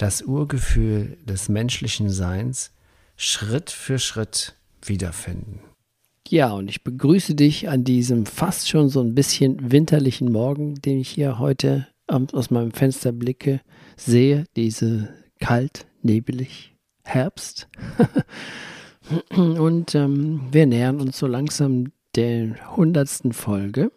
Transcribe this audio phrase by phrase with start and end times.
[0.00, 2.72] das Urgefühl des menschlichen Seins
[3.16, 5.60] Schritt für Schritt wiederfinden.
[6.26, 11.00] Ja, und ich begrüße dich an diesem fast schon so ein bisschen winterlichen Morgen, den
[11.00, 13.60] ich hier heute aus meinem Fenster blicke,
[13.96, 17.68] sehe, diese kalt, nebelig, Herbst.
[19.36, 23.92] und ähm, wir nähern uns so langsam der hundertsten Folge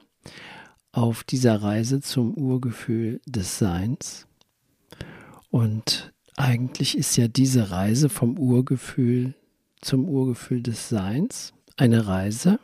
[0.92, 4.28] auf dieser Reise zum Urgefühl des Seins.
[5.54, 9.36] Und eigentlich ist ja diese Reise vom Urgefühl
[9.82, 12.60] zum Urgefühl des Seins eine Reise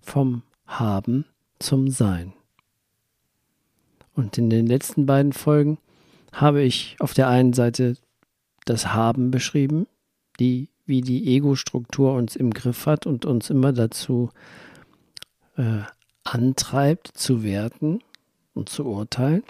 [0.00, 1.24] vom Haben
[1.58, 2.32] zum Sein.
[4.14, 5.78] Und in den letzten beiden Folgen
[6.30, 7.96] habe ich auf der einen Seite
[8.64, 9.88] das Haben beschrieben,
[10.38, 14.30] die, wie die Ego-Struktur uns im Griff hat und uns immer dazu
[15.56, 15.82] äh,
[16.22, 18.04] antreibt, zu werten
[18.54, 19.42] und zu urteilen.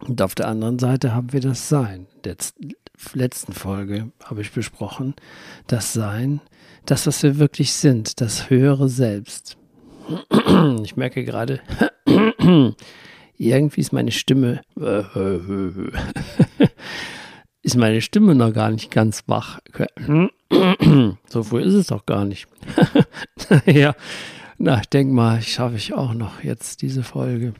[0.00, 2.06] Und auf der anderen Seite haben wir das Sein.
[2.24, 2.36] Der
[3.14, 5.14] letzten Folge habe ich besprochen,
[5.66, 6.40] das Sein,
[6.86, 9.56] das, was wir wirklich sind, das höhere Selbst.
[10.82, 11.60] Ich merke gerade,
[13.38, 14.60] irgendwie ist meine Stimme,
[17.62, 19.60] ist meine Stimme noch gar nicht ganz wach.
[21.28, 22.46] So früh ist es doch gar nicht.
[23.66, 23.96] ja,
[24.58, 27.54] na, ich denke mal, schaffe ich auch noch jetzt diese Folge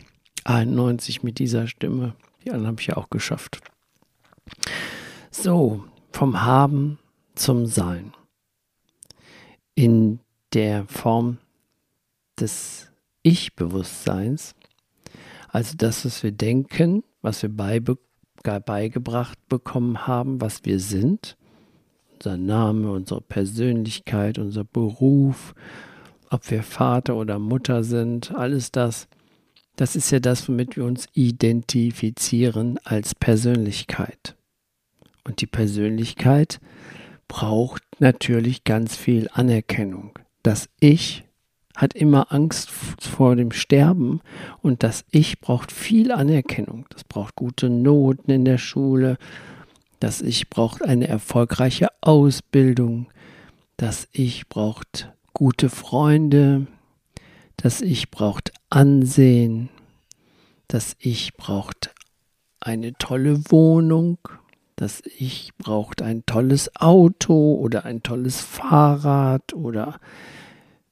[0.45, 2.15] 91 mit dieser Stimme.
[2.45, 3.61] Die anderen habe ich ja auch geschafft.
[5.31, 6.99] So, vom Haben
[7.35, 8.13] zum Sein.
[9.75, 10.21] In
[10.53, 11.39] der Form
[12.39, 12.91] des
[13.23, 14.55] Ich-Bewusstseins,
[15.49, 17.99] also das, was wir denken, was wir beibe
[18.43, 21.39] beigebracht bekommen haben, was wir sind,
[22.15, 25.55] unser Name, unsere Persönlichkeit, unser Beruf,
[26.31, 29.09] ob wir Vater oder Mutter sind, alles das,
[29.77, 34.37] das ist ja das, womit wir uns identifizieren als Persönlichkeit.
[35.25, 36.61] Und die Persönlichkeit
[37.29, 40.19] braucht natürlich ganz viel Anerkennung.
[40.43, 41.25] Das Ich
[41.75, 44.21] hat immer Angst vor dem Sterben
[44.63, 46.87] und das Ich braucht viel Anerkennung.
[46.91, 49.17] Das braucht gute Noten in der Schule.
[49.99, 53.09] Das Ich braucht eine erfolgreiche Ausbildung.
[53.77, 56.67] Das Ich braucht gute Freunde,
[57.57, 59.69] das Ich braucht Ansehen,
[60.69, 61.95] das Ich braucht
[62.61, 64.19] eine tolle Wohnung,
[64.77, 70.01] das Ich braucht ein tolles Auto oder ein tolles Fahrrad oder,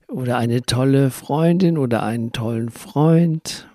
[0.09, 3.69] oder eine tolle Freundin oder einen tollen Freund,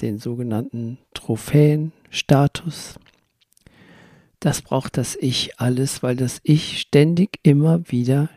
[0.00, 2.98] den sogenannten Trophäenstatus.
[4.40, 8.28] Das braucht das Ich alles, weil das Ich ständig immer wieder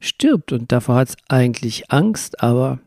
[0.00, 0.52] stirbt.
[0.52, 2.78] Und davor hat es eigentlich Angst, aber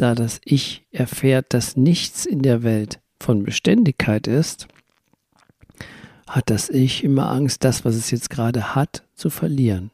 [0.00, 4.66] da das Ich erfährt, dass nichts in der Welt von Beständigkeit ist,
[6.26, 9.90] hat das Ich immer Angst, das, was es jetzt gerade hat, zu verlieren.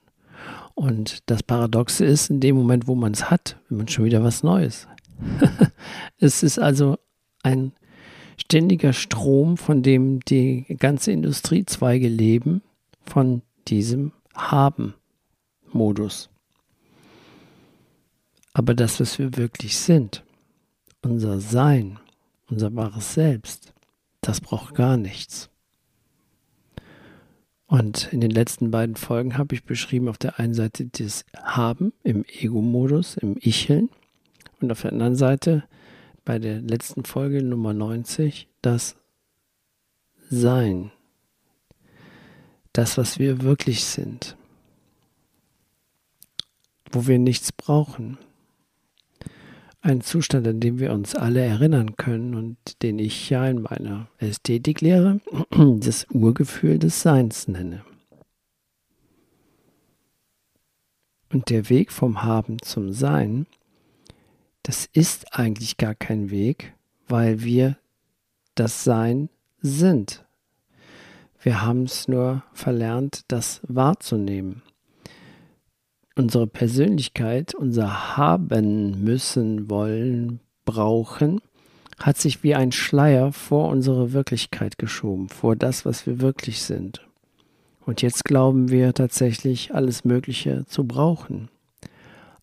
[0.75, 4.23] Und das Paradoxe ist, in dem Moment, wo man es hat, will man schon wieder
[4.23, 4.87] was Neues.
[6.19, 6.99] es ist also
[7.43, 7.73] ein
[8.37, 12.63] ständiger Strom, von dem die ganze Industriezweige leben,
[13.01, 16.29] von diesem Haben-Modus.
[18.57, 20.25] Aber das, was wir wirklich sind,
[21.03, 22.01] unser Sein,
[22.49, 23.75] unser wahres Selbst,
[24.23, 25.51] das braucht gar nichts.
[27.67, 31.93] Und in den letzten beiden Folgen habe ich beschrieben auf der einen Seite das Haben
[32.03, 33.91] im Ego-Modus, im Icheln
[34.63, 35.65] und auf der anderen Seite
[36.25, 38.97] bei der letzten Folge Nummer 90 das
[40.31, 40.93] Sein.
[42.73, 44.35] Das, was wir wirklich sind.
[46.91, 48.17] Wo wir nichts brauchen,
[49.87, 54.09] ein Zustand, an dem wir uns alle erinnern können und den ich ja in meiner
[54.19, 55.21] Ästhetiklehre
[55.79, 57.85] das Urgefühl des Seins nenne.
[61.33, 63.47] Und der Weg vom Haben zum Sein,
[64.63, 66.75] das ist eigentlich gar kein Weg,
[67.07, 67.77] weil wir
[68.57, 69.29] das Sein
[69.61, 70.25] sind.
[71.41, 74.63] Wir haben es nur verlernt, das wahrzunehmen
[76.17, 81.41] unsere Persönlichkeit, unser Haben müssen, wollen, brauchen,
[81.99, 87.07] hat sich wie ein Schleier vor unsere Wirklichkeit geschoben, vor das, was wir wirklich sind.
[87.85, 91.49] Und jetzt glauben wir tatsächlich alles Mögliche zu brauchen.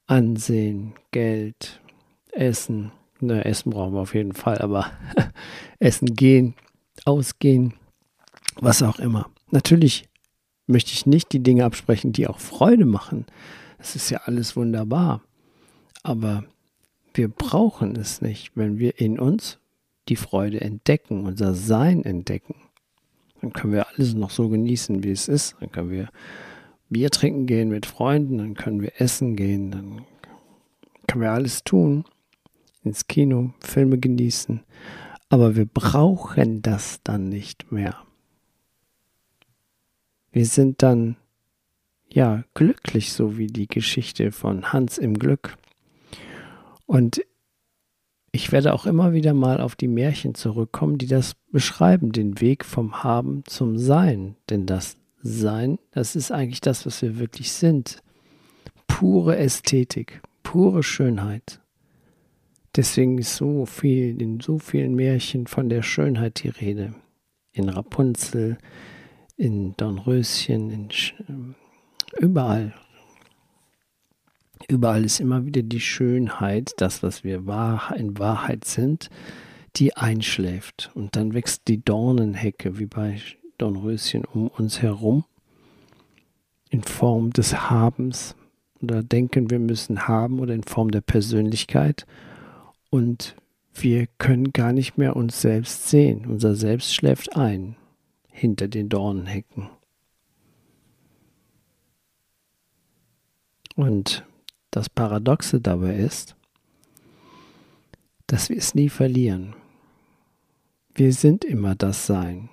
[0.08, 1.82] Ansehen, Geld,
[2.32, 2.92] Essen.
[3.20, 4.92] Ne, Essen brauchen wir auf jeden Fall, aber
[5.80, 6.56] Essen gehen,
[7.06, 7.74] ausgehen,
[8.60, 9.30] was auch immer.
[9.52, 10.08] Natürlich
[10.68, 13.26] möchte ich nicht die Dinge absprechen, die auch Freude machen.
[13.84, 15.22] Das ist ja alles wunderbar.
[16.04, 16.46] Aber
[17.14, 19.60] wir brauchen es nicht, wenn wir in uns
[20.08, 22.56] die Freude entdecken, unser Sein entdecken.
[23.42, 25.58] Dann können wir alles noch so genießen, wie es ist.
[25.60, 26.10] Dann können wir
[26.90, 30.06] Bier trinken gehen mit Freunden, dann können wir essen gehen, dann
[31.06, 32.06] können wir alles tun,
[32.86, 34.62] ins Kino, Filme genießen.
[35.28, 37.98] Aber wir brauchen das dann nicht mehr.
[40.32, 41.18] Wir sind dann
[42.14, 45.58] ja glücklich, so wie die Geschichte von Hans im Glück.
[46.86, 47.24] Und
[48.32, 52.66] ich werde auch immer wieder mal auf die Märchen zurückkommen, die das beschreiben, den Weg
[52.66, 54.36] vom Haben zum Sein.
[54.50, 58.02] Denn das Sein, das ist eigentlich das, was wir wirklich sind.
[58.88, 61.60] Pure Ästhetik, pure Schönheit.
[62.76, 66.96] Deswegen ist so viel, in so vielen Märchen von der Schönheit die Rede.
[67.52, 68.58] In Rapunzel,
[69.38, 70.90] in Dornröschen, in
[72.20, 72.74] überall.
[74.68, 77.36] Überall ist immer wieder die Schönheit, das, was wir
[77.96, 79.10] in Wahrheit sind,
[79.76, 80.92] die einschläft.
[80.96, 83.20] Und dann wächst die Dornenhecke, wie bei
[83.58, 85.26] Dornröschen, um uns herum,
[86.70, 88.36] in Form des Habens.
[88.82, 92.06] Oder denken, wir müssen haben oder in Form der Persönlichkeit.
[92.90, 93.36] Und
[93.74, 96.26] wir können gar nicht mehr uns selbst sehen.
[96.28, 97.76] Unser Selbst schläft ein
[98.30, 99.70] hinter den Dornenhecken.
[103.76, 104.26] Und
[104.72, 106.36] das Paradoxe dabei ist,
[108.28, 109.56] dass wir es nie verlieren.
[110.96, 112.50] Wir sind immer das Sein.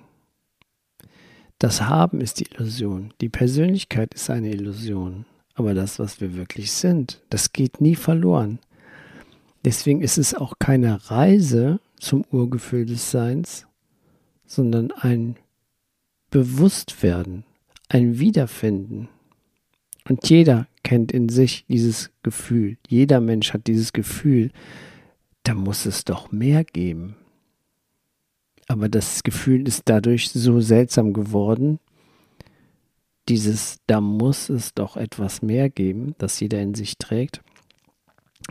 [1.59, 6.71] Das Haben ist die Illusion, die Persönlichkeit ist eine Illusion, aber das, was wir wirklich
[6.71, 8.57] sind, das geht nie verloren.
[9.63, 13.67] Deswegen ist es auch keine Reise zum Urgefühl des Seins,
[14.43, 15.35] sondern ein
[16.31, 17.43] Bewusstwerden,
[17.89, 19.07] ein Wiederfinden.
[20.09, 22.77] Und jeder kennt in sich dieses Gefühl.
[22.87, 24.51] Jeder Mensch hat dieses Gefühl,
[25.43, 27.15] da muss es doch mehr geben.
[28.67, 31.79] Aber das Gefühl ist dadurch so seltsam geworden,
[33.27, 37.41] dieses, da muss es doch etwas mehr geben, das jeder in sich trägt,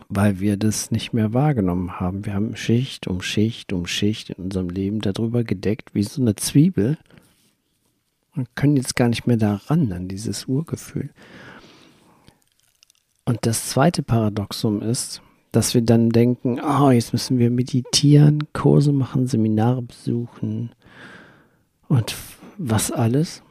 [0.09, 2.25] weil wir das nicht mehr wahrgenommen haben.
[2.25, 6.37] Wir haben Schicht um Schicht um Schicht in unserem Leben darüber gedeckt, wie so eine
[6.37, 6.99] Zwiebel
[8.37, 11.11] und können jetzt gar nicht mehr daran, an dieses Urgefühl.
[13.31, 15.23] Und das zweite Paradoxum ist,
[15.53, 20.75] dass wir dann denken, oh, jetzt müssen wir meditieren, Kurse machen, Seminare besuchen
[21.87, 22.17] und
[22.59, 23.45] was alles.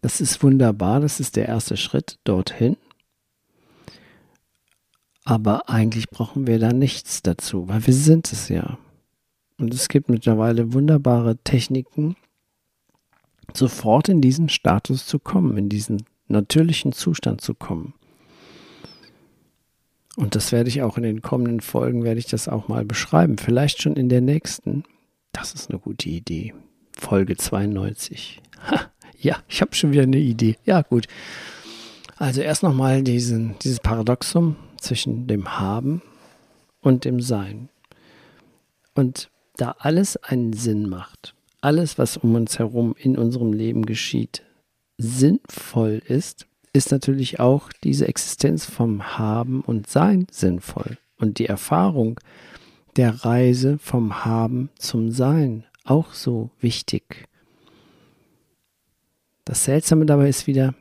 [0.00, 2.76] Das ist wunderbar, das ist der erste Schritt dorthin.
[5.24, 8.76] Aber eigentlich brauchen wir da nichts dazu, weil wir sind es ja.
[9.56, 12.16] Und es gibt mittlerweile wunderbare Techniken,
[13.54, 17.94] sofort in diesen Status zu kommen, in diesen natürlichen Zustand zu kommen.
[20.16, 23.36] Und das werde ich auch in den kommenden Folgen, werde ich das auch mal beschreiben.
[23.36, 24.84] Vielleicht schon in der nächsten.
[25.32, 26.54] Das ist eine gute Idee.
[26.92, 28.40] Folge 92.
[28.70, 30.56] Ha, ja, ich habe schon wieder eine Idee.
[30.64, 31.06] Ja, gut.
[32.16, 36.00] Also erst nochmal dieses Paradoxum zwischen dem Haben
[36.80, 37.68] und dem Sein.
[38.94, 44.42] Und da alles einen Sinn macht, alles, was um uns herum in unserem Leben geschieht,
[44.96, 50.98] sinnvoll ist, ist natürlich auch diese Existenz vom Haben und Sein sinnvoll.
[51.18, 52.20] Und die Erfahrung
[52.96, 57.28] der Reise vom Haben zum Sein auch so wichtig.
[59.44, 60.74] Das Seltsame dabei ist wieder,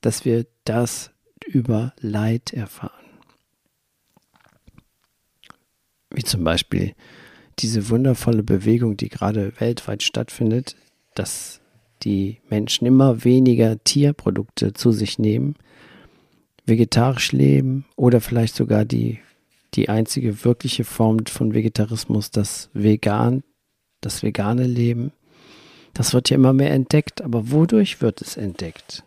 [0.00, 1.10] dass wir das
[1.46, 2.92] über Leid erfahren.
[6.10, 6.94] Wie zum Beispiel
[7.58, 10.76] diese wundervolle Bewegung, die gerade weltweit stattfindet,
[11.14, 11.60] dass
[12.02, 15.56] die Menschen immer weniger Tierprodukte zu sich nehmen,
[16.66, 19.18] vegetarisch leben oder vielleicht sogar die,
[19.74, 23.42] die einzige wirkliche Form von Vegetarismus, das Vegan,
[24.00, 25.12] das vegane Leben.
[25.94, 29.02] Das wird ja immer mehr entdeckt, aber wodurch wird es entdeckt?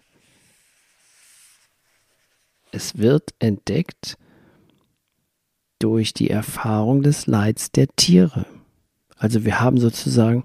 [2.72, 4.18] Es wird entdeckt
[5.80, 8.46] durch die Erfahrung des Leids der Tiere.
[9.18, 10.44] Also wir haben sozusagen,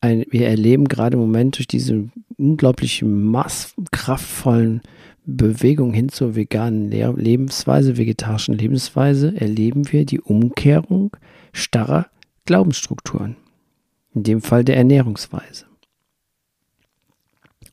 [0.00, 4.80] ein, wir erleben gerade im Moment durch diese unglaubliche Mass, kraftvollen
[5.26, 11.16] Bewegung hin zur veganen Lebensweise, vegetarischen Lebensweise, erleben wir die Umkehrung
[11.52, 12.06] starrer
[12.46, 13.36] Glaubensstrukturen.
[14.14, 15.66] In dem Fall der Ernährungsweise.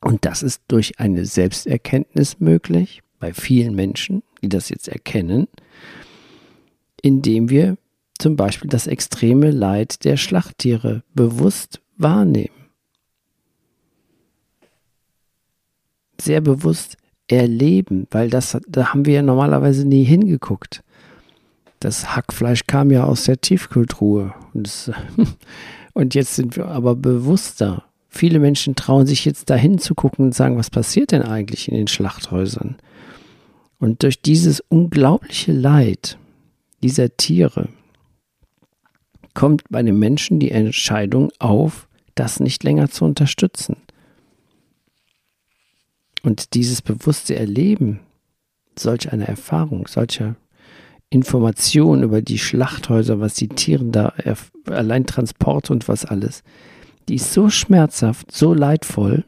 [0.01, 5.47] Und das ist durch eine Selbsterkenntnis möglich, bei vielen Menschen, die das jetzt erkennen,
[7.01, 7.77] indem wir
[8.19, 12.53] zum Beispiel das extreme Leid der Schlachttiere bewusst wahrnehmen.
[16.19, 20.83] Sehr bewusst erleben, weil das, da haben wir ja normalerweise nie hingeguckt.
[21.79, 24.33] Das Hackfleisch kam ja aus der Tiefkultur.
[24.53, 24.91] Und, das,
[25.93, 27.83] und jetzt sind wir aber bewusster.
[28.09, 31.75] Viele Menschen trauen sich jetzt dahin zu gucken und sagen, was passiert denn eigentlich in
[31.75, 32.77] den Schlachthäusern?
[33.79, 36.17] Und durch dieses unglaubliche Leid
[36.81, 37.69] dieser Tiere
[39.35, 41.86] kommt bei den Menschen die Entscheidung auf,
[42.19, 43.77] das nicht länger zu unterstützen.
[46.23, 48.01] Und dieses bewusste Erleben
[48.77, 50.35] solch einer Erfahrung, solcher
[51.09, 54.13] Informationen über die Schlachthäuser, was die Tiere da,
[54.65, 56.43] allein Transport und was alles,
[57.07, 59.23] die ist so schmerzhaft, so leidvoll,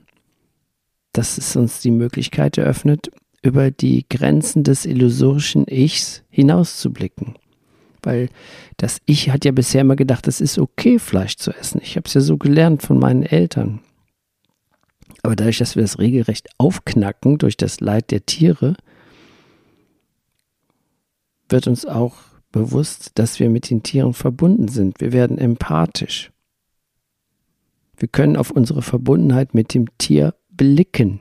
[1.13, 3.10] dass es uns die Möglichkeit eröffnet,
[3.41, 7.36] über die Grenzen des illusorischen Ichs hinauszublicken.
[8.09, 8.29] Weil
[8.77, 11.79] das Ich hat ja bisher immer gedacht, es ist okay, Fleisch zu essen.
[11.83, 13.81] Ich habe es ja so gelernt von meinen Eltern.
[15.21, 18.75] Aber dadurch, dass wir das regelrecht aufknacken durch das Leid der Tiere,
[21.49, 22.15] wird uns auch
[22.51, 24.99] bewusst, dass wir mit den Tieren verbunden sind.
[25.01, 26.31] Wir werden empathisch.
[27.95, 31.19] Wir können auf unsere Verbundenheit mit dem Tier blicken.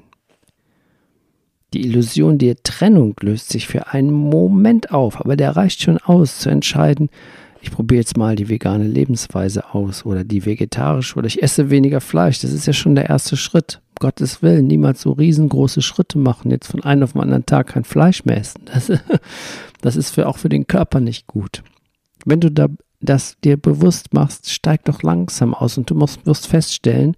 [1.74, 6.38] Die Illusion der Trennung löst sich für einen Moment auf, aber der reicht schon aus,
[6.38, 7.10] zu entscheiden,
[7.60, 12.00] ich probiere jetzt mal die vegane Lebensweise aus oder die vegetarische oder ich esse weniger
[12.00, 12.40] Fleisch.
[12.40, 13.80] Das ist ja schon der erste Schritt.
[13.90, 17.68] Um Gottes Willen, niemals so riesengroße Schritte machen, jetzt von einem auf den anderen Tag
[17.68, 18.62] kein Fleisch mehr essen.
[18.66, 18.92] Das,
[19.80, 21.62] das ist für, auch für den Körper nicht gut.
[22.24, 22.68] Wenn du da
[23.00, 27.16] das dir bewusst machst, steig doch langsam aus und du musst, wirst feststellen,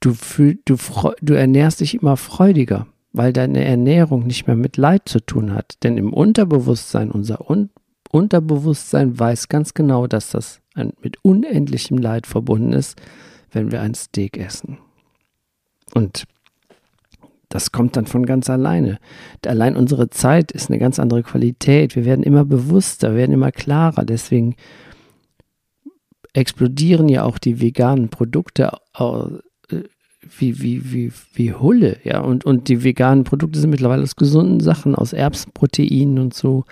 [0.00, 0.76] du, fühl, du,
[1.20, 5.82] du ernährst dich immer freudiger, weil deine Ernährung nicht mehr mit Leid zu tun hat.
[5.82, 7.70] Denn im Unterbewusstsein, unser Un
[8.10, 12.98] Unterbewusstsein weiß ganz genau, dass das ein, mit unendlichem Leid verbunden ist,
[13.50, 14.78] wenn wir ein Steak essen.
[15.92, 16.24] Und
[17.50, 18.98] das kommt dann von ganz alleine.
[19.46, 21.96] Allein unsere Zeit ist eine ganz andere Qualität.
[21.96, 24.04] Wir werden immer bewusster, werden immer klarer.
[24.04, 24.56] Deswegen
[26.34, 28.72] explodieren ja auch die veganen Produkte
[30.36, 32.20] wie, wie, wie, wie Hulle, ja.
[32.20, 36.64] Und, und die veganen Produkte sind mittlerweile aus gesunden Sachen, aus Erbsenproteinen und so.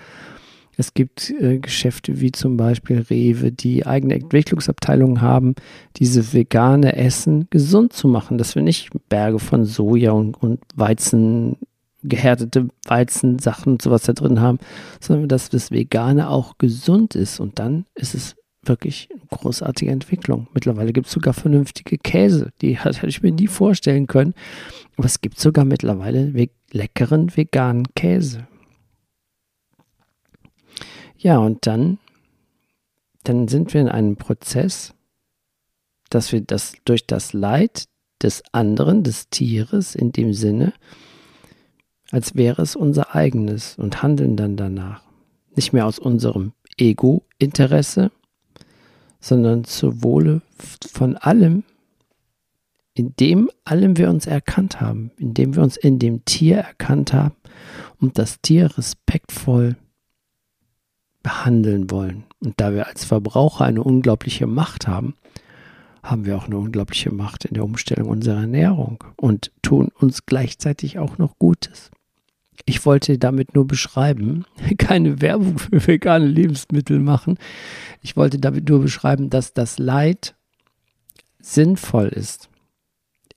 [0.79, 5.55] Es gibt äh, Geschäfte wie zum Beispiel Rewe, die eigene Entwicklungsabteilungen haben,
[5.95, 11.57] diese vegane Essen gesund zu machen, dass wir nicht Berge von Soja und, und Weizen,
[12.03, 14.59] gehärtete Weizensachen und sowas da drin haben,
[15.01, 17.39] sondern dass das Vegane auch gesund ist.
[17.39, 18.36] Und dann ist es
[18.67, 20.47] wirklich großartige Entwicklung.
[20.53, 22.51] Mittlerweile gibt es sogar vernünftige Käse.
[22.61, 24.33] Die hätte ich mir nie vorstellen können.
[24.95, 26.31] Aber es gibt sogar mittlerweile
[26.71, 28.47] leckeren veganen Käse.
[31.17, 31.97] Ja, und dann,
[33.23, 34.93] dann sind wir in einem Prozess,
[36.09, 37.87] dass wir das durch das Leid
[38.21, 40.73] des anderen, des Tieres in dem Sinne,
[42.11, 45.01] als wäre es unser eigenes und handeln dann danach.
[45.55, 48.11] Nicht mehr aus unserem Ego-Interesse,
[49.27, 50.41] sondern zu Wohle
[50.91, 51.63] von allem,
[52.93, 57.13] in dem allem wir uns erkannt haben, in dem wir uns in dem Tier erkannt
[57.13, 57.35] haben
[57.99, 59.75] und das Tier respektvoll
[61.21, 62.23] behandeln wollen.
[62.39, 65.15] Und da wir als Verbraucher eine unglaubliche Macht haben,
[66.01, 70.99] haben wir auch eine unglaubliche Macht in der Umstellung unserer Ernährung und tun uns gleichzeitig
[70.99, 71.91] auch noch Gutes.
[72.65, 74.45] Ich wollte damit nur beschreiben,
[74.77, 77.37] keine Werbung für vegane Lebensmittel machen.
[78.01, 80.35] Ich wollte damit nur beschreiben, dass das Leid
[81.39, 82.49] sinnvoll ist.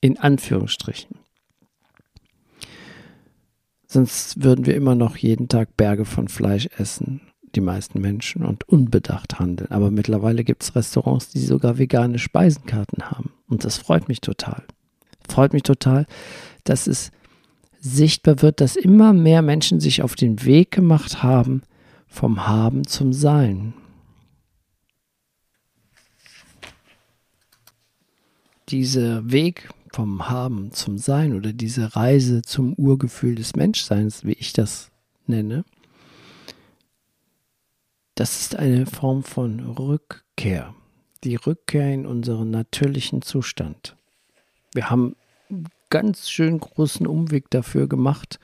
[0.03, 1.17] In Anführungsstrichen.
[3.85, 7.21] Sonst würden wir immer noch jeden Tag Berge von Fleisch essen,
[7.55, 9.69] die meisten Menschen, und unbedacht handeln.
[9.69, 13.33] Aber mittlerweile gibt es Restaurants, die sogar vegane Speisenkarten haben.
[13.47, 14.63] Und das freut mich total.
[15.29, 16.07] Freut mich total,
[16.63, 17.11] dass es
[17.81, 21.63] sichtbar wird, dass immer mehr Menschen sich auf den Weg gemacht haben
[22.07, 23.73] vom Haben zum Sein.
[28.69, 34.53] Dieser Weg vom Haben zum Sein oder diese Reise zum Urgefühl des Menschseins, wie ich
[34.53, 34.91] das
[35.25, 35.65] nenne,
[38.15, 40.75] das ist eine Form von Rückkehr.
[41.23, 43.95] Die Rückkehr in unseren natürlichen Zustand.
[44.73, 45.15] Wir haben
[45.91, 48.39] ganz schön großen Umweg dafür gemacht.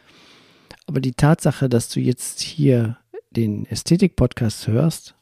[0.86, 2.98] Aber die Tatsache, dass du jetzt hier
[3.32, 5.16] den Ästhetik-Podcast hörst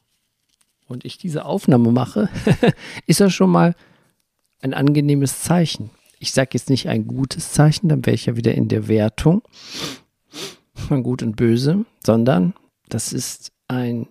[0.86, 2.28] und ich diese Aufnahme mache,
[3.06, 3.74] ist ja schon mal
[4.60, 5.90] ein angenehmes Zeichen.
[6.18, 9.42] ich sage jetzt nicht ein gutes Zeichen, dann wäre ich ja wieder in der Wertung
[10.74, 12.54] von gut und böse, sondern
[12.88, 14.06] das ist ein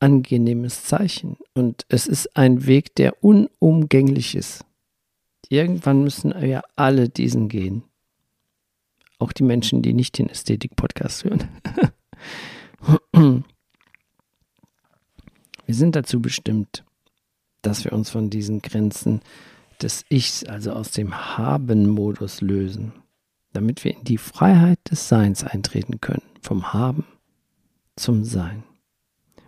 [0.00, 4.64] angenehmes Zeichen und es ist ein Weg, der unumgänglich ist.
[5.50, 7.82] Irgendwann müssen wir alle diesen gehen.
[9.18, 11.48] Auch die Menschen, die nicht den Ästhetik-Podcast hören.
[15.66, 16.84] wir sind dazu bestimmt,
[17.62, 19.22] dass wir uns von diesen Grenzen
[19.82, 22.92] des Ichs, also aus dem Haben-Modus lösen,
[23.52, 27.04] damit wir in die Freiheit des Seins eintreten können, vom Haben
[27.96, 28.62] zum Sein.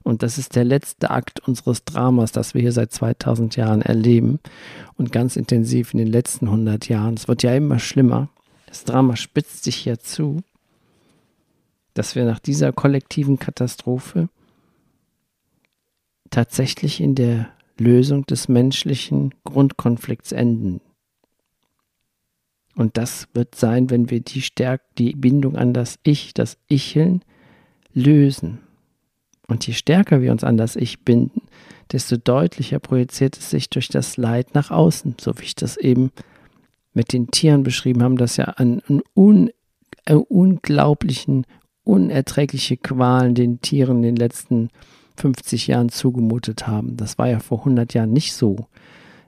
[0.02, 4.40] Und das ist der letzte Akt unseres Dramas, das wir hier seit 2000 Jahren erleben
[4.96, 7.14] und ganz intensiv in den letzten 100 Jahren.
[7.14, 8.28] Es wird ja immer schlimmer.
[8.66, 10.42] Das Drama spitzt sich ja zu,
[11.94, 14.28] dass wir nach dieser kollektiven Katastrophe
[16.30, 20.80] tatsächlich in der Lösung des menschlichen Grundkonflikts enden.
[22.74, 27.22] Und das wird sein, wenn wir die Stärke, die Bindung an das Ich, das Icheln
[27.92, 28.60] lösen.
[29.52, 31.42] Und je stärker wir uns an das Ich binden,
[31.92, 36.10] desto deutlicher projiziert es sich durch das Leid nach außen, so wie ich das eben
[36.94, 39.50] mit den Tieren beschrieben habe, dass ja an, an un,
[40.06, 41.44] äh, unglaublichen,
[41.84, 44.70] unerträgliche Qualen den Tieren in den letzten
[45.18, 46.96] 50 Jahren zugemutet haben.
[46.96, 48.68] Das war ja vor 100 Jahren nicht so.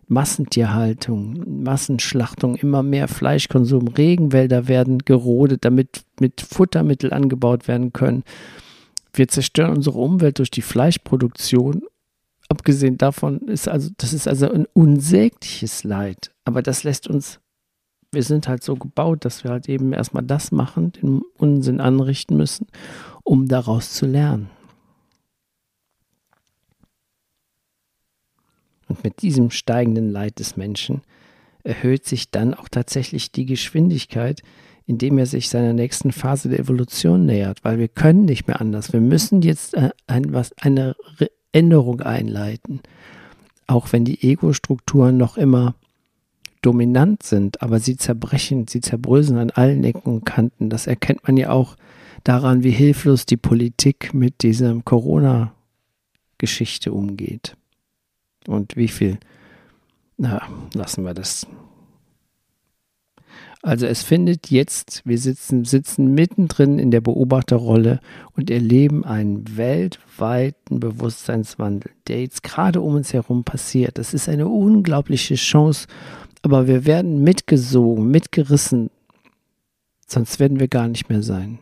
[0.08, 8.24] Massentierhaltung, Massenschlachtung, immer mehr Fleischkonsum, Regenwälder werden gerodet, damit mit Futtermittel angebaut werden können.
[9.14, 11.82] Wir zerstören unsere Umwelt durch die Fleischproduktion.
[12.48, 16.32] Abgesehen davon ist also, das ist also ein unsägliches Leid.
[16.44, 17.40] Aber das lässt uns,
[18.10, 22.36] wir sind halt so gebaut, dass wir halt eben erstmal das machen, den Unsinn anrichten
[22.36, 22.66] müssen,
[23.22, 24.50] um daraus zu lernen.
[28.88, 31.02] Und mit diesem steigenden Leid des Menschen
[31.62, 34.42] erhöht sich dann auch tatsächlich die Geschwindigkeit,
[34.86, 38.92] indem er sich seiner nächsten Phase der Evolution nähert, weil wir können nicht mehr anders.
[38.92, 40.94] Wir müssen jetzt äh, ein, was, eine
[41.52, 42.80] Änderung einleiten,
[43.66, 45.74] auch wenn die Ego-Strukturen noch immer
[46.60, 50.70] dominant sind, aber sie zerbrechen, sie zerbröseln an allen Ecken und Kanten.
[50.70, 51.76] Das erkennt man ja auch
[52.24, 57.56] daran, wie hilflos die Politik mit dieser Corona-Geschichte umgeht.
[58.46, 59.18] Und wie viel?
[60.16, 60.42] Na,
[60.74, 61.46] lassen wir das.
[63.64, 68.00] Also es findet jetzt, wir sitzen, sitzen mittendrin in der Beobachterrolle
[68.36, 73.96] und erleben einen weltweiten Bewusstseinswandel, der jetzt gerade um uns herum passiert.
[73.96, 75.86] Das ist eine unglaubliche Chance,
[76.42, 78.90] aber wir werden mitgesogen, mitgerissen,
[80.06, 81.58] sonst werden wir gar nicht mehr sein.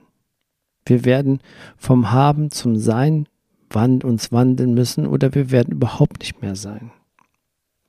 [0.84, 1.38] Wir werden
[1.76, 3.28] vom Haben zum Sein
[3.70, 6.90] wand uns wandeln müssen oder wir werden überhaupt nicht mehr sein.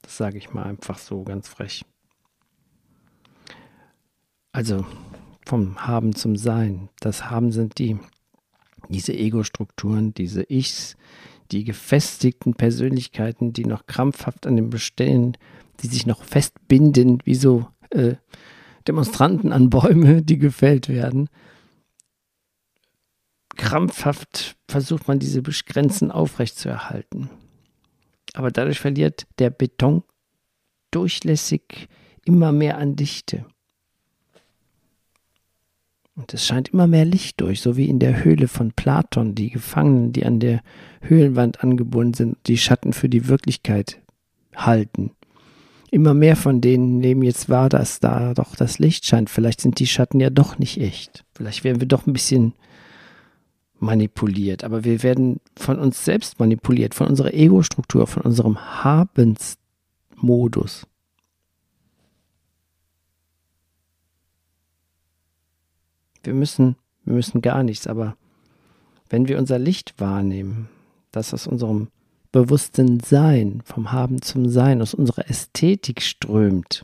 [0.03, 1.83] Das sage ich mal einfach so ganz frech.
[4.53, 4.85] Also
[5.45, 6.87] vom Haben zum Sein.
[7.01, 7.97] Das Haben sind die,
[8.87, 10.95] diese Ego-Strukturen, diese Ichs,
[11.51, 15.37] die gefestigten Persönlichkeiten, die noch krampfhaft an dem Bestellen,
[15.81, 18.15] die sich noch festbinden, wie so äh,
[18.87, 21.27] Demonstranten an Bäume, die gefällt werden
[23.55, 27.29] krampfhaft versucht man diese Grenzen aufrechtzuerhalten.
[28.33, 30.03] Aber dadurch verliert der Beton
[30.91, 31.87] durchlässig
[32.25, 33.45] immer mehr an Dichte.
[36.15, 39.49] Und es scheint immer mehr Licht durch, so wie in der Höhle von Platon, die
[39.49, 40.61] Gefangenen, die an der
[41.01, 43.99] Höhlenwand angebunden sind, die Schatten für die Wirklichkeit
[44.55, 45.11] halten.
[45.89, 49.29] Immer mehr von denen nehmen jetzt wahr, dass da doch das Licht scheint.
[49.29, 51.25] Vielleicht sind die Schatten ja doch nicht echt.
[51.33, 52.53] Vielleicht werden wir doch ein bisschen
[53.79, 60.87] manipuliert, aber wir werden von uns selbst manipuliert, von unserer Ego-Struktur, von unserem Habensmodus.
[66.23, 68.15] Wir müssen, wir müssen gar nichts, aber
[69.09, 70.69] wenn wir unser Licht wahrnehmen,
[71.11, 71.89] das aus unserem
[72.31, 76.83] bewussten Sein, vom Haben zum Sein, aus unserer Ästhetik strömt,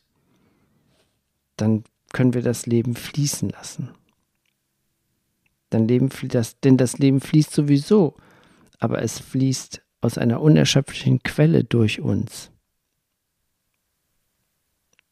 [1.58, 3.90] dann können wir das Leben fließen lassen.
[5.70, 8.16] Dein Leben, das, denn das Leben fließt sowieso,
[8.80, 12.52] aber es fließt aus einer unerschöpflichen Quelle durch uns.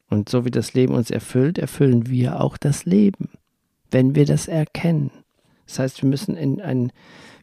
[0.09, 3.29] Und so wie das Leben uns erfüllt, erfüllen wir auch das Leben,
[3.91, 5.11] wenn wir das erkennen.
[5.65, 6.91] Das heißt, wir müssen in ein,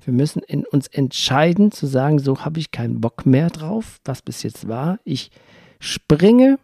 [0.04, 4.22] wir müssen in uns entscheiden zu sagen, so habe ich keinen Bock mehr drauf, was
[4.22, 4.98] bis jetzt war.
[5.04, 5.30] Ich
[5.78, 6.58] springe,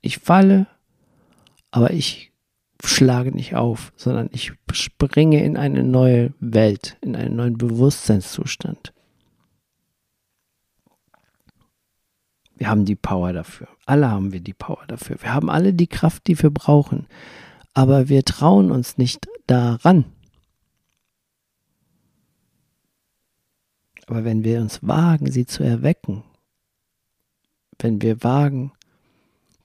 [0.00, 0.66] ich falle,
[1.70, 2.32] aber ich
[2.84, 8.92] schlage nicht auf, sondern ich springe in eine neue Welt, in einen neuen Bewusstseinszustand.
[12.56, 13.68] Wir haben die Power dafür.
[13.84, 15.16] Alle haben wir die Power dafür.
[15.20, 17.06] Wir haben alle die Kraft, die wir brauchen.
[17.76, 20.06] Aber wir trauen uns nicht daran.
[24.06, 26.24] Aber wenn wir uns wagen, sie zu erwecken,
[27.78, 28.72] wenn wir wagen,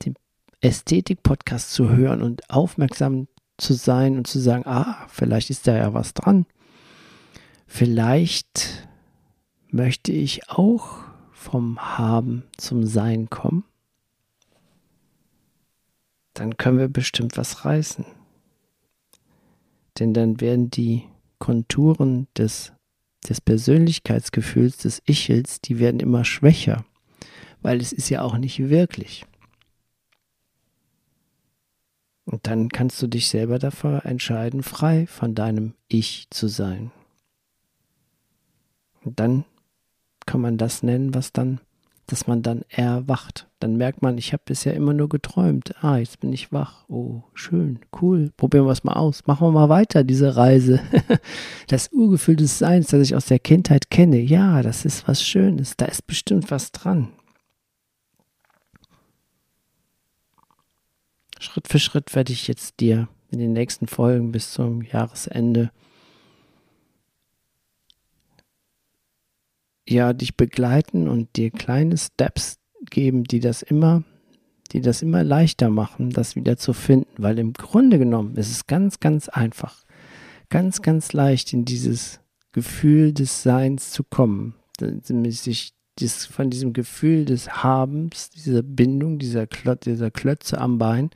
[0.03, 0.15] den
[0.59, 5.93] Ästhetik-Podcast zu hören und aufmerksam zu sein und zu sagen, ah, vielleicht ist da ja
[5.93, 6.45] was dran.
[7.65, 8.89] Vielleicht
[9.69, 10.97] möchte ich auch
[11.31, 13.63] vom Haben zum Sein kommen.
[16.41, 18.03] Dann können wir bestimmt was reißen.
[19.99, 21.03] Denn dann werden die
[21.37, 22.73] Konturen des,
[23.29, 26.83] des Persönlichkeitsgefühls, des Ichels, die werden immer schwächer,
[27.61, 29.27] weil es ist ja auch nicht wirklich.
[32.25, 36.91] Und dann kannst du dich selber dafür entscheiden, frei von deinem Ich zu sein.
[39.03, 39.45] Und dann
[40.25, 41.61] kann man das nennen, was dann,
[42.11, 43.47] dass man dann erwacht.
[43.59, 45.73] Dann merkt man, ich habe bisher immer nur geträumt.
[45.83, 46.83] Ah, jetzt bin ich wach.
[46.89, 48.31] Oh, schön, cool.
[48.35, 49.27] Probieren wir es mal aus.
[49.27, 50.81] Machen wir mal weiter, diese Reise.
[51.67, 54.19] das Urgefühl des Seins, das ich aus der Kindheit kenne.
[54.19, 55.77] Ja, das ist was Schönes.
[55.77, 57.09] Da ist bestimmt was dran.
[61.39, 65.71] Schritt für Schritt werde ich jetzt dir in den nächsten Folgen bis zum Jahresende
[69.87, 74.03] ja dich begleiten und dir kleine Steps geben, die das immer,
[74.71, 78.67] die das immer leichter machen, das wieder zu finden, weil im Grunde genommen ist es
[78.67, 79.83] ganz, ganz einfach,
[80.49, 82.19] ganz, ganz leicht in dieses
[82.51, 89.47] Gefühl des Seins zu kommen, sich dies, von diesem Gefühl des Habens, dieser Bindung, dieser,
[89.47, 91.11] Klot, dieser Klötze am Bein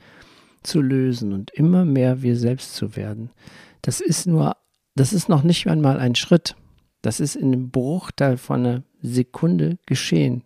[0.62, 3.30] zu lösen und immer mehr wir selbst zu werden.
[3.82, 4.56] Das ist nur,
[4.94, 6.56] das ist noch nicht einmal ein Schritt.
[7.06, 10.42] Das ist in einem Bruchteil von einer Sekunde geschehen.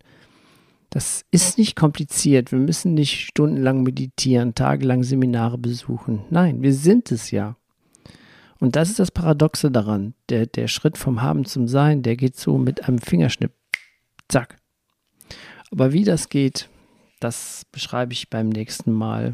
[0.91, 2.51] Das ist nicht kompliziert.
[2.51, 6.21] Wir müssen nicht stundenlang meditieren, tagelang Seminare besuchen.
[6.29, 7.55] Nein, wir sind es ja.
[8.59, 10.13] Und das ist das Paradoxe daran.
[10.29, 13.53] Der, der Schritt vom Haben zum Sein, der geht so mit einem Fingerschnipp.
[14.29, 14.57] Zack.
[15.71, 16.69] Aber wie das geht,
[17.19, 19.33] das beschreibe ich beim nächsten Mal.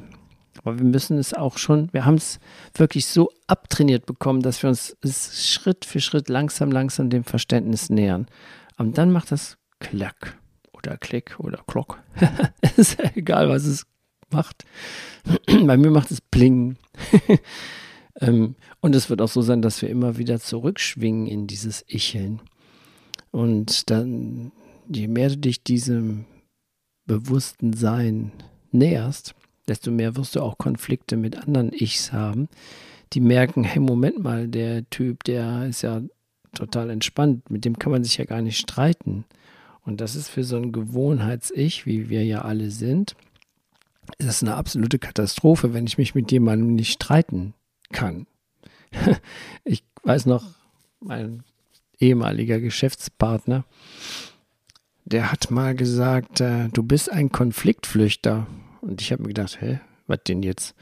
[0.59, 2.39] Aber wir müssen es auch schon, wir haben es
[2.73, 8.27] wirklich so abtrainiert bekommen, dass wir uns Schritt für Schritt langsam, langsam dem Verständnis nähern.
[8.77, 10.37] Und dann macht das Klack
[10.73, 11.99] oder Klick oder Klock.
[12.77, 13.85] ist ja egal, was es
[14.29, 14.65] macht.
[15.45, 16.77] Bei mir macht es Pling.
[18.19, 22.41] Ähm, und es wird auch so sein, dass wir immer wieder zurückschwingen in dieses Icheln.
[23.31, 24.51] Und dann,
[24.87, 26.25] je mehr du dich diesem
[27.05, 28.31] bewussten Sein
[28.71, 29.35] näherst,
[29.67, 32.49] desto mehr wirst du auch Konflikte mit anderen Ichs haben,
[33.13, 36.01] die merken, hey, Moment mal, der Typ, der ist ja
[36.53, 39.25] total entspannt, mit dem kann man sich ja gar nicht streiten.
[39.83, 43.15] Und das ist für so ein Gewohnheits-Ich, wie wir ja alle sind,
[44.17, 47.53] ist das eine absolute Katastrophe, wenn ich mich mit jemandem nicht streiten
[47.91, 48.27] kann.
[49.63, 50.43] ich weiß noch,
[50.99, 51.43] mein
[51.99, 53.65] ehemaliger Geschäftspartner,
[55.05, 58.47] der hat mal gesagt, äh, du bist ein Konfliktflüchter.
[58.87, 60.73] Und ich habe mir gedacht, hä, was denn jetzt?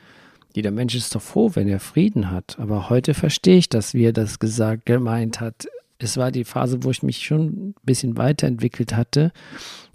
[0.53, 2.57] Jeder Mensch ist doch froh, wenn er Frieden hat.
[2.59, 5.67] Aber heute verstehe ich das, wie er das gesagt, gemeint hat.
[5.97, 9.31] Es war die Phase, wo ich mich schon ein bisschen weiterentwickelt hatte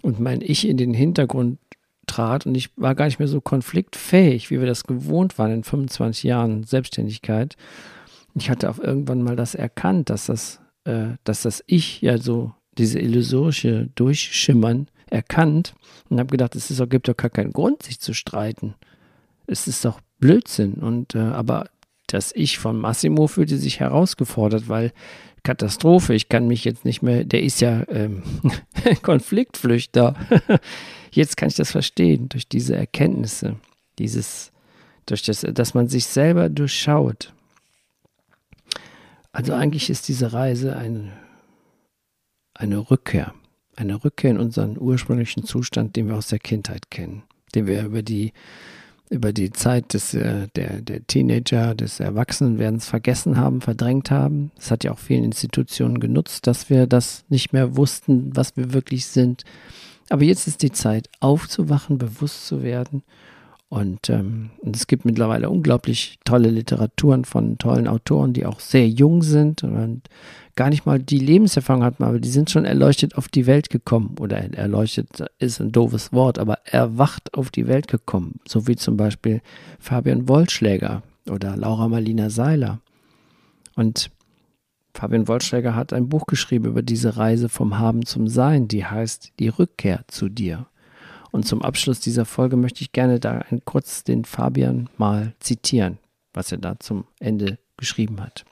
[0.01, 1.57] und mein Ich in den Hintergrund
[2.05, 5.63] trat und ich war gar nicht mehr so konfliktfähig, wie wir das gewohnt waren in
[5.63, 7.55] 25 Jahren Selbstständigkeit.
[8.35, 12.53] Ich hatte auch irgendwann mal das erkannt, dass das, äh, dass das Ich ja so
[12.77, 15.75] diese illusorische Durchschimmern erkannt
[16.09, 18.75] und habe gedacht, es ist, gibt doch gar keinen Grund, sich zu streiten.
[19.45, 20.75] Es ist doch Blödsinn.
[20.75, 21.69] Und äh, aber
[22.07, 24.93] das Ich von Massimo fühlte sich herausgefordert, weil
[25.43, 28.23] Katastrophe, ich kann mich jetzt nicht mehr, der ist ja ähm,
[29.01, 30.15] Konfliktflüchter.
[31.11, 33.57] jetzt kann ich das verstehen, durch diese Erkenntnisse,
[33.99, 34.51] dieses,
[35.05, 37.33] durch das, dass man sich selber durchschaut.
[39.31, 41.11] Also eigentlich ist diese Reise eine,
[42.53, 43.33] eine Rückkehr
[43.75, 47.23] eine Rückkehr in unseren ursprünglichen Zustand, den wir aus der Kindheit kennen,
[47.55, 48.33] den wir über die,
[49.09, 54.51] über die Zeit des, äh, der, der Teenager, des Erwachsenenwerdens vergessen haben, verdrängt haben.
[54.57, 58.73] Es hat ja auch vielen Institutionen genutzt, dass wir das nicht mehr wussten, was wir
[58.73, 59.43] wirklich sind.
[60.09, 63.03] Aber jetzt ist die Zeit, aufzuwachen, bewusst zu werden
[63.71, 69.23] und, ähm, es gibt mittlerweile unglaublich tolle Literaturen von tollen Autoren, die auch sehr jung
[69.23, 70.01] sind und
[70.57, 74.17] gar nicht mal die Lebenserfahrung hatten, aber die sind schon erleuchtet auf die Welt gekommen.
[74.19, 78.41] Oder erleuchtet ist ein doofes Wort, aber erwacht auf die Welt gekommen.
[78.45, 79.39] So wie zum Beispiel
[79.79, 82.81] Fabian Wollschläger oder Laura Marlina Seiler.
[83.77, 84.11] Und
[84.93, 89.31] Fabian Wollschläger hat ein Buch geschrieben über diese Reise vom Haben zum Sein, die heißt
[89.39, 90.65] Die Rückkehr zu dir.
[91.31, 95.97] Und zum Abschluss dieser Folge möchte ich gerne da kurz den Fabian mal zitieren,
[96.33, 98.45] was er da zum Ende geschrieben hat.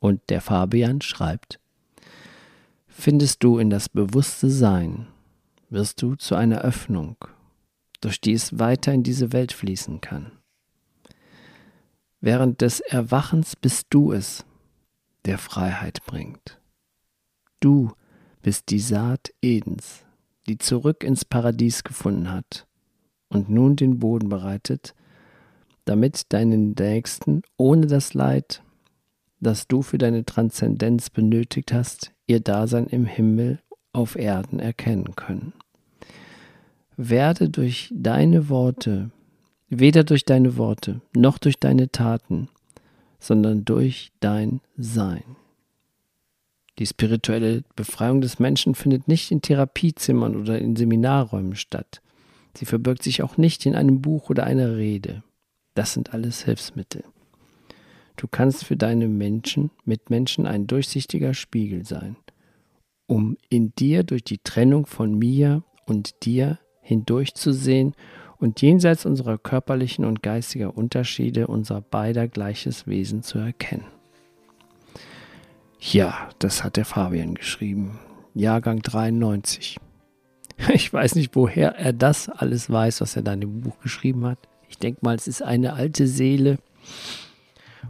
[0.00, 1.60] Und der Fabian schreibt,
[2.88, 5.06] Findest du in das bewusste Sein,
[5.70, 7.16] wirst du zu einer Öffnung,
[8.00, 10.32] durch die es weiter in diese Welt fließen kann.
[12.20, 14.44] Während des Erwachens bist du es,
[15.24, 16.60] der Freiheit bringt.
[17.60, 17.92] Du
[18.42, 20.04] bist die Saat Edens,
[20.46, 22.66] die zurück ins Paradies gefunden hat
[23.28, 24.94] und nun den Boden bereitet,
[25.84, 28.62] damit deinen Nächsten ohne das Leid,
[29.40, 33.60] das du für deine Transzendenz benötigt hast, ihr Dasein im Himmel
[33.92, 35.52] auf Erden erkennen können.
[36.96, 39.10] Werde durch deine Worte,
[39.68, 42.48] weder durch deine Worte noch durch deine Taten,
[43.18, 45.36] sondern durch dein Sein.
[46.78, 52.00] Die spirituelle Befreiung des Menschen findet nicht in Therapiezimmern oder in Seminarräumen statt.
[52.56, 55.22] Sie verbirgt sich auch nicht in einem Buch oder einer Rede.
[55.74, 57.04] Das sind alles Hilfsmittel.
[58.16, 62.16] Du kannst für deine Menschen, Mitmenschen ein durchsichtiger Spiegel sein,
[63.06, 67.94] um in dir durch die Trennung von mir und dir hindurchzusehen
[68.38, 73.99] und jenseits unserer körperlichen und geistiger Unterschiede unser beider gleiches Wesen zu erkennen.
[75.80, 77.98] Ja, das hat der Fabian geschrieben.
[78.34, 79.78] Jahrgang 93.
[80.74, 84.26] Ich weiß nicht, woher er das alles weiß, was er da in dem Buch geschrieben
[84.26, 84.36] hat.
[84.68, 86.58] Ich denke mal, es ist eine alte Seele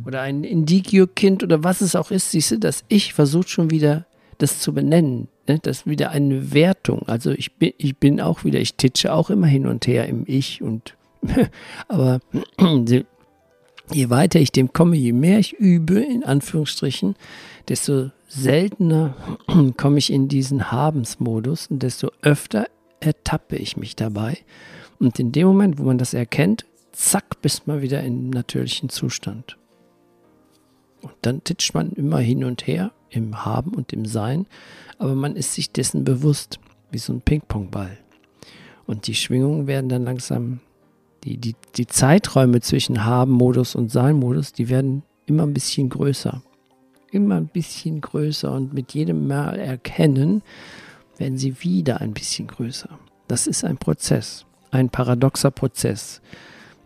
[0.07, 2.31] oder ein Indigio-Kind oder was es auch ist.
[2.31, 4.07] Siehst du, das Ich versucht schon wieder,
[4.39, 5.27] das zu benennen.
[5.49, 5.59] Ne?
[5.61, 7.03] Das ist wieder eine Wertung.
[7.09, 10.23] Also ich bin, ich bin auch wieder, ich titsche auch immer hin und her im
[10.27, 10.97] Ich und
[11.89, 12.21] aber
[13.93, 17.17] je weiter ich dem komme, je mehr ich übe, in Anführungsstrichen,
[17.69, 19.15] desto seltener
[19.77, 22.67] komme ich in diesen Habensmodus und desto öfter
[23.01, 24.39] ertappe ich mich dabei.
[24.99, 29.57] Und in dem Moment, wo man das erkennt, zack, bist man wieder im natürlichen Zustand.
[31.01, 34.47] Und dann titscht man immer hin und her im Haben und im Sein,
[34.99, 37.97] aber man ist sich dessen bewusst, wie so ein Ping-Pong-Ball.
[38.87, 40.61] Und die Schwingungen werden dann langsam
[41.25, 46.43] die, die, die Zeiträume zwischen Haben-Modus und Sein-Modus, die werden immer ein bisschen größer.
[47.11, 50.43] Immer ein bisschen größer und mit jedem Mal erkennen,
[51.19, 52.89] werden sie wieder ein bisschen größer.
[53.29, 56.21] Das ist ein Prozess, ein paradoxer Prozess,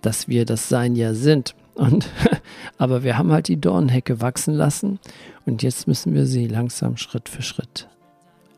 [0.03, 1.55] dass wir das Sein ja sind.
[1.75, 2.09] Und,
[2.79, 4.99] aber wir haben halt die Dornhecke wachsen lassen
[5.47, 7.89] und jetzt müssen wir sie langsam Schritt für Schritt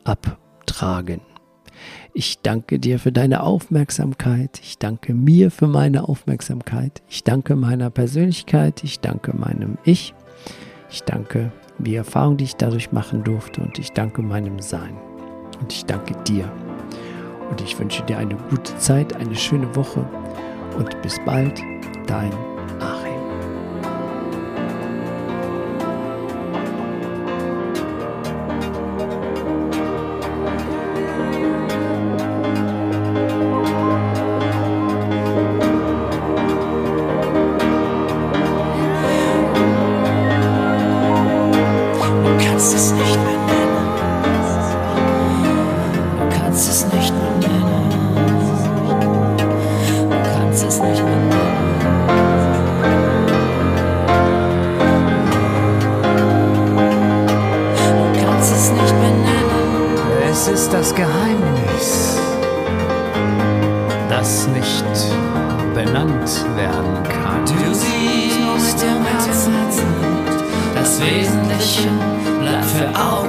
[0.03, 1.21] abtragen.
[2.13, 4.59] Ich danke dir für deine Aufmerksamkeit.
[4.63, 7.01] Ich danke mir für meine Aufmerksamkeit.
[7.09, 8.83] Ich danke meiner Persönlichkeit.
[8.83, 10.13] Ich danke meinem Ich.
[10.89, 13.61] Ich danke die Erfahrung, die ich dadurch machen durfte.
[13.61, 14.97] Und ich danke meinem Sein.
[15.59, 16.51] Und ich danke dir.
[17.49, 20.05] Und ich wünsche dir eine gute Zeit, eine schöne Woche.
[20.77, 21.61] Und bis bald,
[22.07, 22.31] dein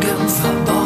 [0.08, 0.77] 两三道。